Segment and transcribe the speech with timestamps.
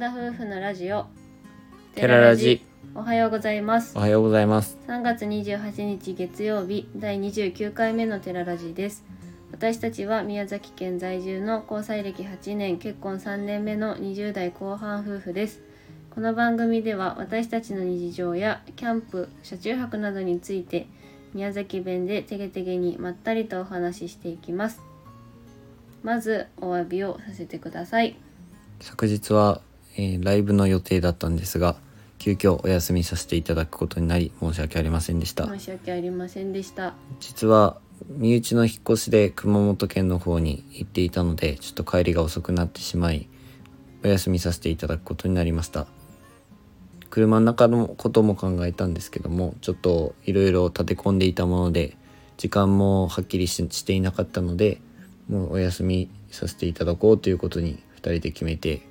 [0.00, 1.04] 田夫婦のラジオ。
[1.94, 2.64] テララジ。
[2.94, 3.98] おはようございます。
[3.98, 4.78] おはようございます。
[4.88, 9.04] 3月28日月曜日第29回目のテララジです。
[9.52, 15.60] 私たちは宮崎県在住の交際歴8年結婚3年目の20代後半夫婦です。
[16.14, 20.86] この番組では私たちの日常やキャンプ車中泊などについて
[21.34, 24.80] 宮崎弁でてげてげにまったりとお話ししていきます。
[26.02, 28.16] まずお詫びをさせてください。
[28.80, 29.60] 昨日は、
[30.00, 31.76] えーライブの予定だったんですが
[32.18, 35.46] 急遽お休みさせていただくことになり申し訳ありませんでした。
[35.46, 36.94] 申し訳ありませんでした。
[37.18, 37.78] 実は
[38.08, 43.28] 身内の引っ越しで熊本県の方に行っていたのでちょっと帰りが遅くなってしまい
[44.04, 45.86] お休みさせていただくことになりました。
[47.10, 51.96] 車の中のことも考えたんですけどもちょっといろいろ立て込んでいたもので
[52.36, 54.80] 時間もはっきりししていなかったので
[55.28, 58.89] もうお休みさせていただこうということに2人で決めて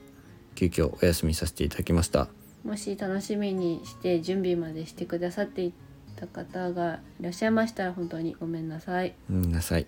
[0.60, 2.28] 急遽お休みさせていただきました。
[2.66, 5.74] もし楽しみにして準備までしてくださってい
[6.18, 9.16] た方がいらっしゃいましたら本当にごめんなさい。
[9.30, 9.88] ごめんなさい。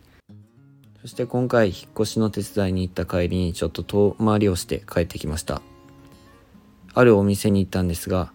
[1.01, 5.61] そして今回引っ越しの手伝いに行った帰りにちょっと遠回りをして帰ってきました。
[6.93, 8.31] あるお店に行ったんですが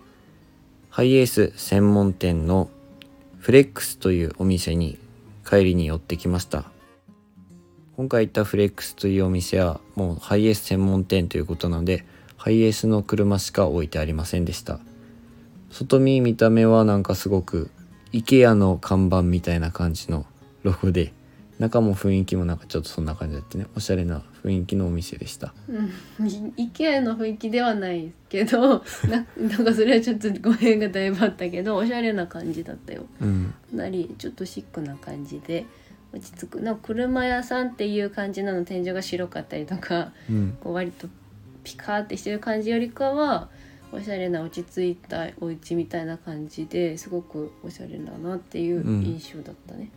[0.91, 2.71] ハイエース専門店の
[3.39, 4.99] フレックスというお店に
[5.49, 6.65] 帰りに寄ってきました。
[7.97, 12.05] 今回行ったフレックスというお店はもうハイエース専門店ということなので
[12.37, 14.79] ハイエースの車しか置いてありませんでした。
[15.71, 17.71] 外見見た目はなんかすごく
[18.13, 20.27] IKEA の看板みたいな感じの
[20.63, 21.13] ロゴで
[21.59, 23.67] 中も雰囲気もなんかちょっとそんな感じだってね。
[23.77, 25.55] おしゃれな雰囲気のお店でした。
[25.69, 25.91] うん。
[26.25, 33.07] IKEA の雰囲気ではないけど ななんかそれはちょっと語弊がだいぶあったけどおしゃれな感じだったよ。
[33.21, 33.55] うん。
[33.71, 35.65] かなりちょっとシックな感じで
[36.13, 36.61] 落ち着く。
[36.61, 40.59] な車屋さんっていう感じなの天井が白かったりとかうん。
[40.61, 41.09] こう割と
[41.67, 43.49] ピカーってしてる感じよりかは
[43.91, 49.91] おしゃれな落ち着いたお家みたいな感じですごくおしゃれだなっていううん印象だったね。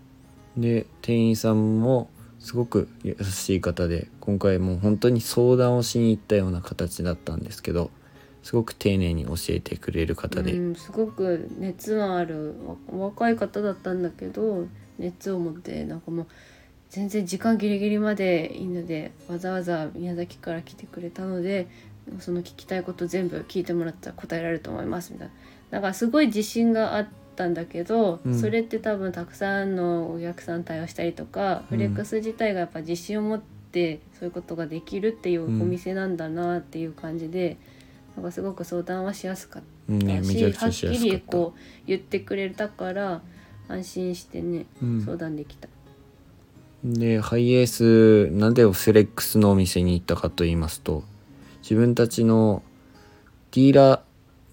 [0.58, 7.92] で店員さんもすごく優しい方で今回もう本当に相談をしに行ったような形だったんですけど
[8.42, 12.56] すごく丁寧に教えてくれる方で、うん、すごく熱のある
[12.90, 14.66] わ若い方だったんだけど
[14.98, 16.28] 熱を持ってなんかもう
[16.90, 21.68] 全然時間ギリギリまでいいのでわざわざ宮崎から来てくれたので
[22.20, 25.34] その聞きたいこと全部聞いてもらったら答えられると思いますみたいな。
[25.70, 28.40] だからすごい自信があったんだけど、うん。
[28.40, 31.78] それって多分たくさんのお客さん対応したりとか、うん。
[31.78, 35.70] フレックス自体がやっぱ自信を持ってそういうことができるっていうおうん。
[35.70, 37.58] 店なんだなっていう感じで、
[38.16, 39.94] なんかすごく相談はしやすかった。
[39.94, 43.22] うんね、めちゃくちゃはっきりこう言ってくれたから
[43.68, 45.02] 安心してね、うん。
[45.06, 45.68] 相談できた。
[46.84, 51.04] でハイエースなんでオフレックスのお店に行ったかと言いますと
[51.62, 52.64] 自分たちの
[53.52, 53.98] ディーラ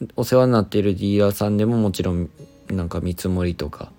[0.02, 2.28] ーお世話になっているディーラーさんでももちろん
[2.68, 3.92] なんか見積もりとか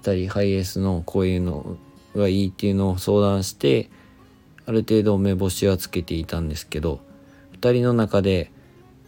[0.00, 1.76] したりハイエースのこういうの
[2.14, 3.90] がいいっていうのを相談して
[4.64, 7.00] ある程度目星はつけていたんですけど
[7.54, 8.52] 2人の中で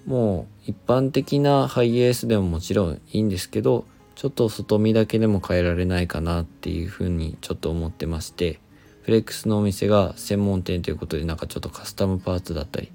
[0.07, 8.61] もう一般的なハイエースでももちろんいいんですけどちょっと外見だけでも変えられないかなっていうふうにちょっと思ってまして
[9.04, 12.91] フレックスのお店が専門店ということでなんかちょっとカスタムパーツだったり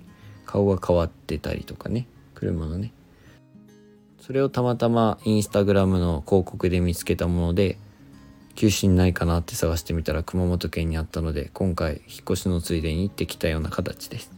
[0.47, 2.91] 顔が変わってたりとかね車のね。
[4.19, 7.77] それをたまたまインスタグラムの広告で見つけたもので
[8.55, 14.31] 九州にないかなって探してみたら熊本県にあったので今回引っ越しのついでに行ってきたような形です。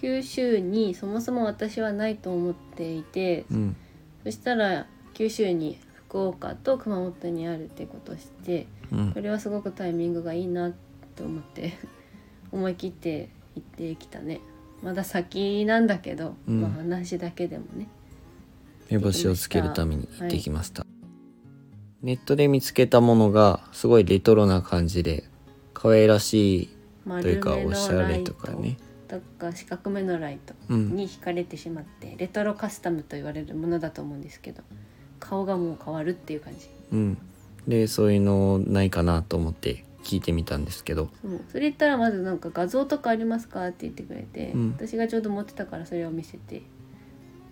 [0.00, 3.76] 九州にそもそも私はないと思っていて、うん。
[4.24, 5.78] そしたら九州に
[6.08, 9.12] 福岡と熊本にあるってことを知ってうん。
[9.12, 10.72] これはすごくタイミングがいいな
[11.18, 11.76] と思って
[12.52, 14.40] 思い切って行ってきたね。
[14.82, 16.60] まだ先なんだけど、うん。
[16.62, 17.88] まあ話だけでもね。
[18.88, 20.86] 目星をつけるために行ってきました、
[22.00, 25.24] ネットで見つけたものがすごいレトロな感じで
[25.74, 26.68] 可愛らしい
[27.04, 28.78] 丸というかおしゃれとかね。
[29.08, 30.96] とか四角めのライトうん。
[30.96, 34.62] に惹かれてしまって、レトロカスタムと言われるものだと思うんですけど
[35.18, 36.68] 顔がもう変わるっていう感じ。
[36.92, 37.18] うん。
[37.66, 41.08] でそういうのないかなと思って聞いてみたんですけど。
[41.22, 41.40] そう。
[41.48, 44.70] それ言ったらまずなんか画像とかありますかって言ってくれて、うん。
[44.72, 46.62] 私がちょうど持ってたからそれを見せて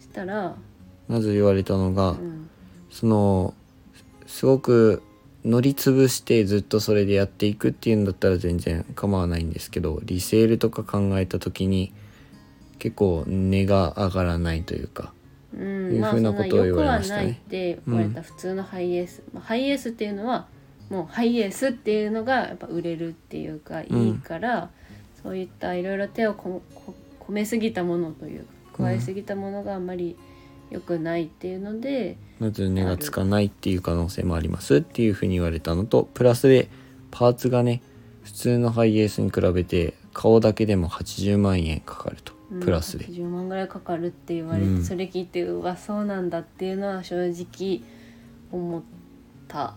[0.01, 0.57] したら、
[1.09, 2.51] まず言われたのが、うん、
[2.91, 3.55] その
[4.27, 5.03] すごく
[5.45, 11.93] 乗り潰してずっとそれでやっていくっていうんだったら全然構わないんですけどリセールとか考えた時に
[12.79, 15.13] 結構値が上がらないというか
[15.55, 17.23] うん、いうまあふうんなことを言良くはわれましたね。
[17.23, 20.49] ないって言われた普通のハイエース、まあ、ハイエースっていうのは
[20.91, 24.71] もうハイエースっていうのがやっぱ売れるっていうかいいから、
[25.23, 30.17] そういったいろいろ手をここ込めすぎたものというか加えすぎたものがあんまり
[30.71, 36.69] 良くないっていうので、まず値がつかないっていう可能性もありますっていうふうに言われたのとプラスで
[37.11, 37.83] パーツがね
[38.25, 44.85] 普通のハイエースに比べて顔だけでも80万円かかるとうんプラスで、80万ぐらいかかるって言われて、うん。
[44.85, 47.83] それ聞いてうわそうなんだっていうのは正直
[48.53, 48.83] 思っ
[49.49, 49.75] た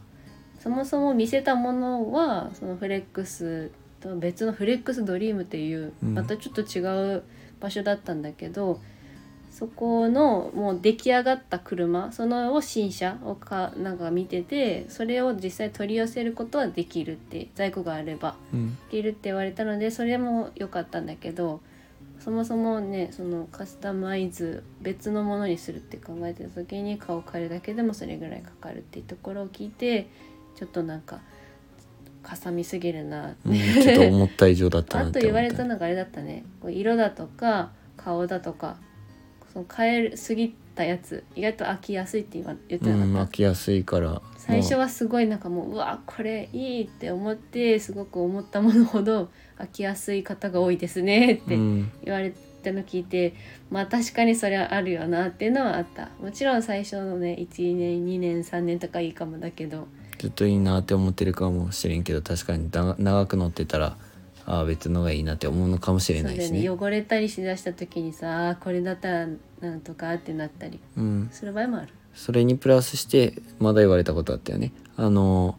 [0.59, 6.13] そもそも見せたものはそのフレックスと別のフレックスドリームっていううん。
[6.13, 6.81] またちょっと違
[7.15, 7.23] う
[7.59, 8.79] 場所だったんだけど、
[9.51, 18.35] そこのもう出来上がった車そのを新車をかなんか見ててそれを実際取り寄せることはできるって在庫があれば。
[18.53, 18.75] うん。
[18.75, 21.61] できるって言われたのでそれも良かったんだけど
[22.19, 30.09] そもそもねそのカスタマイズ別のものにするって考えてた時に顔変えるだけでもそれぐらいかかるっていうところを聞いて
[30.59, 31.21] ちょっとなんか
[32.21, 35.19] かさみすぎるなうんちょっと思った以上だったなあって思った。
[35.21, 36.43] と言われたのがあれだったね。
[36.67, 38.75] 色だとか顔だとか
[39.53, 44.21] その変えすぎたやつ意外と飽きやすいって言わ言ってうなかった、ん巻きやすいから。
[44.37, 52.33] 最初もはすごいなんかもううわこれいいって思ってすごく思ったものほど飽きやすい方が多いですねって言われ
[52.63, 53.33] たの聞いて、
[53.71, 56.09] まあ確かにそれはあるよなっていうのはあった。
[56.19, 59.87] もちろん最初のね1年2年3年とかいいかもだけど
[60.19, 63.97] ずっといいなって思ってるかもしれんけど確かにだ長く乗ってたら
[64.45, 66.69] ああ別のがいいなって思うのかもしれないしね。
[66.69, 69.27] 汚れたりしだした時にさこれだったら
[69.61, 70.79] なんとかってなったり。
[70.97, 71.29] うん。
[71.31, 71.89] する場合もある。
[72.13, 74.73] それにプラスしてまだ言われたことあったよね。
[74.97, 75.57] あの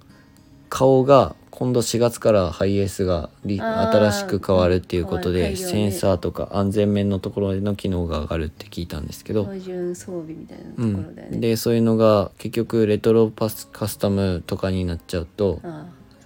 [0.68, 11.38] 顔が今度4月からハイエースが新しく変わるっていうことで、センサーとか安全面のところでの機能が上がるって聞いたんですけど、標準装備みたいなとうん、ころだよね。
[11.38, 15.60] でそういうのが結局レトロパスカスタムとかになっちゃうと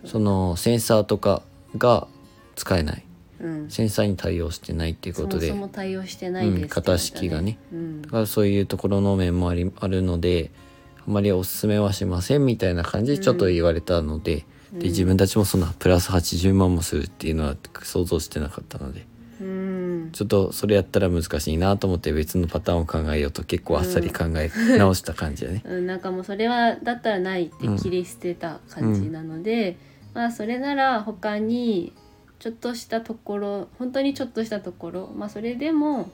[0.05, 1.43] そのセンサーとか
[1.79, 2.07] が
[2.55, 3.05] 使えない。
[3.41, 7.59] うん、センサーに対応してないっていうことでそもそも対応してないですってうん型式がね。
[7.73, 8.03] うん。
[8.03, 10.51] だからそういうところの面もありあるので
[10.99, 19.07] あまりおすすめはしませんみたいな感じでちょっと言われたので,、うんで自分たちもそんなプラス80万もするっていうのは想像してなかったので。
[19.41, 20.11] うん。
[20.13, 25.63] ちょっとそれやったら難しいなと思って別のパターンを考えようと結構あっさり考え直した感じだね。
[25.65, 29.77] うん、なんかもうそれはだったらないって切り捨てた感じなので、
[30.15, 31.93] まあそれなら他に
[32.39, 36.11] ちょっとしたところ本当にちょっとしたところまあそれでも、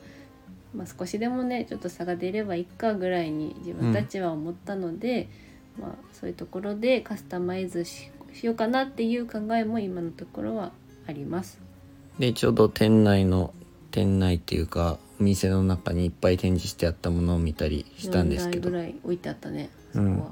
[0.74, 5.28] まあ、少しでもねちょっと差が出ればいいかぐらいに自分たちは思ったので、
[5.78, 10.72] まあそういうところでカスタマイズししようかなっていう考えも今のところは
[11.06, 11.60] あります。
[12.18, 13.52] でちょうど店内の
[13.90, 20.22] 店内っていうかお店の中にいっぱい展示してあったものを見たりしたんですけ4ど台ぐらい置いてあったねそうん。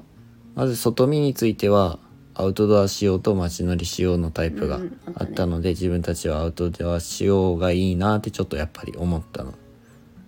[0.55, 1.99] まず外見については
[2.33, 5.15] アウトドア仕様と街乗り仕様のタイプがうんうんあったね。
[5.19, 9.53] あったので、自分たちはアウトドア仕様がいいなってちょっとやっぱり思ったの。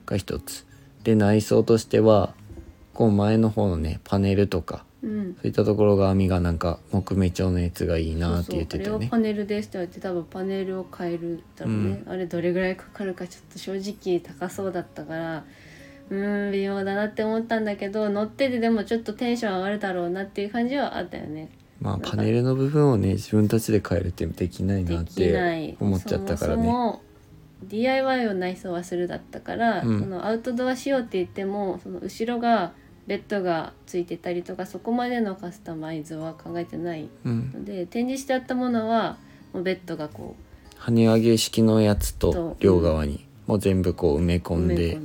[0.06, 0.66] が一つ。
[1.04, 2.36] で内装としては
[2.94, 5.34] こう前の方のねパネルとかうん。
[5.36, 9.08] そういったところが網がなんか木目調のやつがいいなって言ってたよね。
[9.10, 15.44] パネルですって言われて多分パネルを変えるだろうね、あれどれぐらいかかるかちょっと正直高そうだったから
[16.10, 21.50] うーん微妙だなって思ったんだけど乗っててでもちょっとテンション上がるだろうなっていう感じはあったよね。
[21.80, 26.64] まあパネルの部分をね自分たちで変えるってできないでなって思っちゃったからね。
[26.64, 27.02] そもそも
[27.64, 30.00] DIY を内装はするだったから、うん。
[30.00, 32.74] そのアウトドア仕様って言ってもその後ろが
[33.08, 37.52] ベッドがついてたりとかそこまでのカスタマイズは考えてないうん。
[37.54, 39.18] ので展示してあったものは
[39.54, 44.98] もうベッドがこう跳ね上げ式のやつとと両側にもう全部こう埋め込んで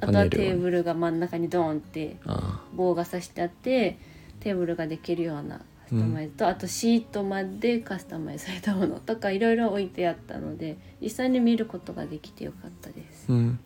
[0.00, 3.98] あとはテーブルが真ん中にドーンってあ棒が刺してあって
[4.40, 13.26] テーブルができるようなカスタマイズと、あとシートまでカスタマイズされたものとかいろいろ置いてあったので実際に見ることができてよかったです。
[13.28, 13.60] あうん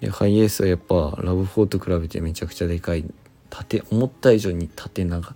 [0.00, 3.04] でハイエースはやっぱラブ4と比べてめちゃくちゃでかい
[3.50, 5.34] 縦思った以上に縦長。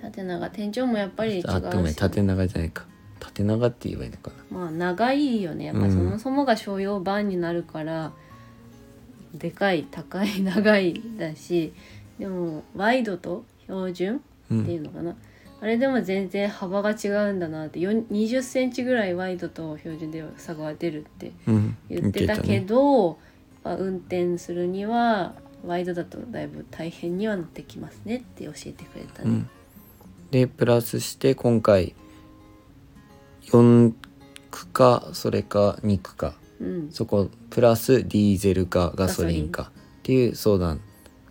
[0.00, 0.50] 縦長。
[0.50, 1.48] 天井もやっぱり違うし。
[1.48, 2.84] あごめん縦長じゃないか。
[3.20, 4.58] 縦長って言えばいいのかな。
[4.58, 5.66] まあ長いよね。
[5.66, 5.92] やっぱうん。
[5.92, 8.12] そもそもが商用版になるから、
[9.34, 11.72] でかい高い長いだし
[12.18, 15.16] でもワイドと標準うんっていうのかな、
[15.60, 17.78] あれでも全然幅が違うんだなって。
[17.78, 21.76] 2 0センチぐらいワイドと標準では差が出るってうん。
[21.88, 23.31] 言ってたけど、まあ
[23.64, 25.34] 運転するには
[25.66, 29.28] ワイドだとだいぶ大変にはなってきますねって教えてくれたね。
[29.28, 29.48] うん、
[30.30, 31.94] でプラスして今回
[33.46, 33.92] 4
[34.50, 36.34] 区かそれか2区か。
[36.60, 36.90] うん。
[36.90, 39.70] そこプラスディーゼルかガソリンか。
[40.00, 40.80] っていう相談。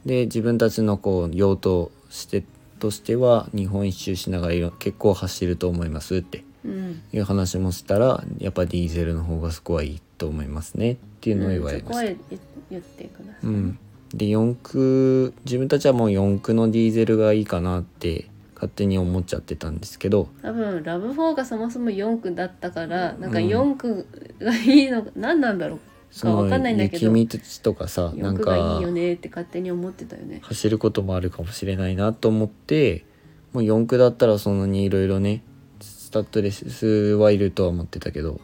[0.05, 2.43] で自分たちのこう用途して
[2.79, 6.39] としては日本一周しながら結構走ると思いますって。
[6.39, 12.03] うんいう話もしたらやっぱディーゼルの方がそこはいいと思いますねっていうのを言われました。
[12.03, 12.17] 言
[12.69, 13.79] 言ってください、うん、
[14.13, 24.07] で4駆自分たちはもう4駆のディーゼルがいいかなって勝手に思っちゃってたんですけど多分ラブ4がそもそも4区だったからなんかうん4区
[24.39, 25.79] がいいのか何なんだろう
[26.11, 30.39] そのわかんないんだけど雪道とかさな4ん区がいいかよねって勝手に思ってたよね。
[30.43, 33.05] 走ることもあるかもしれないなと思って
[33.53, 35.43] もう4駆だったらそんなにいろいろね
[36.11, 38.41] スタッドレスはいるとは思ってたけど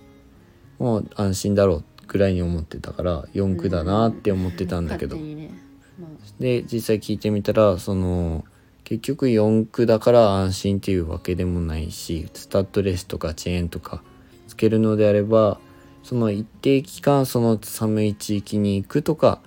[0.80, 5.52] もう安心だろうぐらいに思ってたから4駆だなって思ってたんだけど、ね、
[6.00, 6.08] ま
[6.40, 8.46] で実際聞いてみたらその
[8.86, 14.02] 結局4駆だから安心っていうわけでもないしスタッドレスとかチェーンとか
[14.48, 15.60] つけるのであれば
[16.04, 19.42] その一定期間その寒い地域に行くとか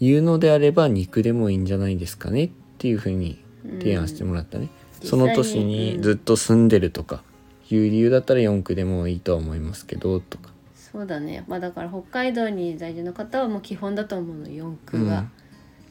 [0.00, 3.44] いうのであれば肉でもいいんじゃないですかねっていうふうに
[3.80, 4.70] 提案してもらったね、
[5.02, 5.06] うん。
[5.06, 7.22] その年にずっと住んでるとか
[7.70, 11.44] いう理由だったら4区でもいいとは思いますけどとか、そうだね。
[11.46, 15.30] まあだから北海道に在住の方はもう基本だと思うの4区が、うん。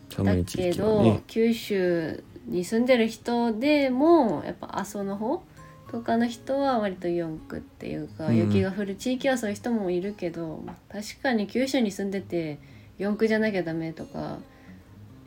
[0.10, 1.24] 寒だけど、ね。
[1.28, 5.44] 九州に住んでる人でもやっぱ阿蘇の方
[5.92, 8.38] とかの人は割と四区っていうか、うん。
[8.38, 12.60] 雪が降る地域はそういう人もいるけど確かに九州に住んでて
[12.98, 14.38] 四区じゃなきゃダメとか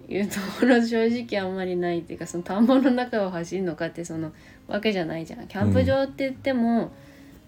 [0.08, 4.32] いうところ正直あんまりないっていうかその田んぼの中を走るのかってその
[4.68, 5.48] わけじゃないじゃん。
[5.48, 6.92] キャンプ場って言っても、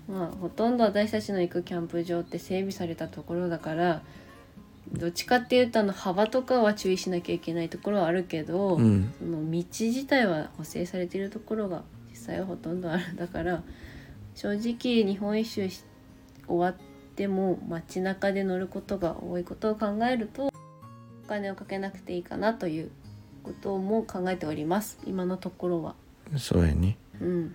[0.09, 4.03] まあほとんど私たちの行くキャンプ場って整備されたところだから
[4.93, 9.13] どっちかっていうとあの幅とかは注意しなきゃいけないところはあるけど、うん。
[9.19, 13.13] その道自体は補正されているところが実際はほとんどある。
[13.13, 13.63] んだから
[14.35, 15.85] 正直日本一周し
[16.47, 16.75] 終わっ
[17.15, 20.53] ても街中で乗ることが多いことを考えるとお
[21.29, 22.91] 金をかけなくていいかなという
[23.45, 24.99] ことも考えております。
[25.07, 25.95] 今のところは。
[26.37, 27.55] そうやねうん、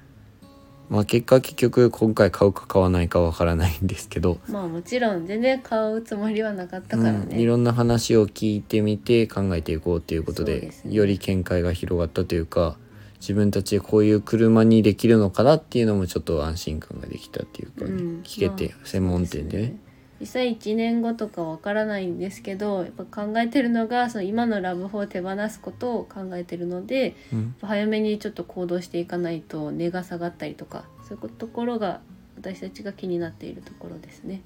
[0.90, 7.46] まあ結果結局今回買うか買わないかわからないんですけど、まあもちろん全然買うつもりはなかったからうん、いね。
[7.46, 10.94] ろんな話を聞いてみて考えていこうということでね。
[10.94, 12.78] より見解が広がったというか
[13.20, 18.22] 自分たちでこういう車にできるのかなっていうのもちょっと安心感ができたっていうかね、うん。
[18.24, 19.78] 聞けて、まあ専門店でね
[20.20, 32.02] 実際1年後とかわからないんですけどやっぱ考えてるのがその今のラブ4を手放すことを考えてるのでうん早めにちょっと行動していかないと値が下がったりとかそういうところが
[32.38, 34.42] 私たちが気になっているところですね。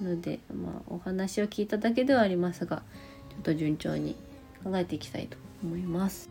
[0.00, 2.82] なので、まあ、お話を聞いただけではありますが
[3.30, 4.14] ちょっと順調に
[4.62, 6.30] 考えていきたいと思います。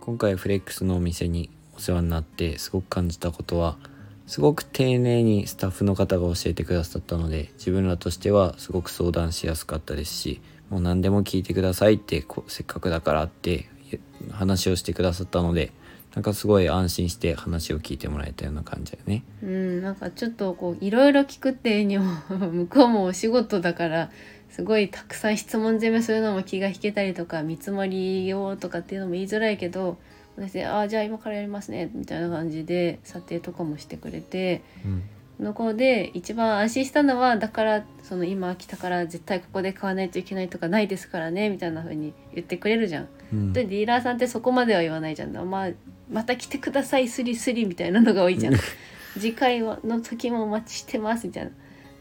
[0.00, 3.76] 今回フレックスのお店にお世話になってすごく感じたことは
[4.30, 13.68] すごく丁寧にスタッフの方が教えてくださったので自分らとしてはすごく相談しやすかったですしもう何でも聞いてくださいってこうせっかくだからって
[14.30, 15.72] 話をしてくださったので
[16.14, 19.24] なんかすごい安心して話を聞いてもらえたような感じだよね。
[19.42, 24.12] うん、なんかちょっとこういろいろ聞くっていうにも向こうもお仕事だから
[24.48, 29.98] すごいたくさん質問攻めするのも気が引けたりとか見積もりをとかっていうのも言いづらいけど
[30.36, 35.02] 私で「ああじゃあ今からやりますね」みたいな感じで査定とかもしてくれてうん。
[35.40, 43.08] の子で一番安心したのはだからその今来たから絶対ここで買わないといけないとかないですからねみたいな風に言ってくれるじゃん。
[43.32, 43.52] うん。
[43.52, 45.70] でディーラーさんってそこまでは言わないじゃん、まあ、
[46.10, 48.54] また来てくださいスリスリみたいなのが多いじゃん。
[49.18, 51.50] 次回はの時もお待ちしてますみたいな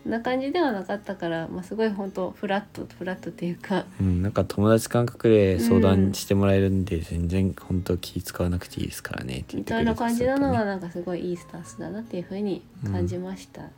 [0.06, 3.86] な感じではなかったから、まあ、すごい本当フラットフラットっていうか。
[4.00, 13.72] うん、なんか友達感覚で相談してもらえるんで、全然本当気使わなくていいですからねみたいな感じなのねがなんかすごいいいスタンスだなっていうふうに感じました、はい。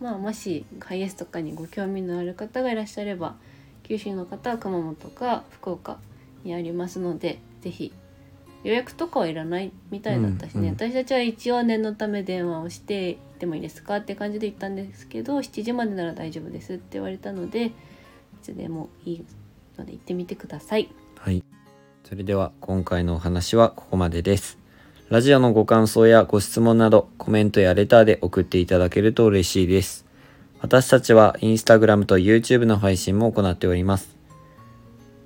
[0.00, 3.36] まあもしハイエースとかにご興味のある方がいらっしゃれば
[3.84, 5.98] 九州の方は熊本か福岡
[6.44, 7.92] にありますのでぜひ
[8.64, 17.72] 予約とかはいらないみたいだったしね、うんうん私たちは一応念のため電話をして行ってもいいですかって感じで言ったんですけど7時までなら大丈夫ですって言われたのでい
[18.42, 19.24] つでもいい
[19.78, 20.88] ので行ってみてください。
[21.18, 21.42] はい。
[22.04, 24.58] それでは今回のお話はここまでです。
[25.08, 30.06] ラジオのご感想やご質問などコメントやレターで送っていただけると嬉しいです。
[30.60, 34.16] 私たちはインスタグラムと YouTube の配信も行っております。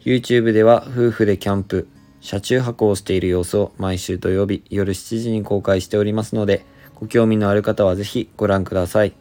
[0.00, 1.88] YouTube では夫婦でキャンプ、
[2.26, 6.64] 車中泊をしている様子を毎週土曜日夜7時に公開しておりますので、
[6.97, 9.12] ご興味のある方はぜひご覧ください。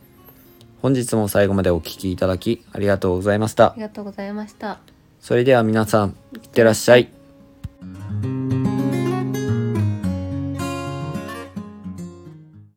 [0.82, 3.84] 本日も最後までお聴きいただきありがとうございましたあり。
[3.84, 4.80] がとうございました。
[5.22, 7.12] それでは皆さん、いってらっしゃい。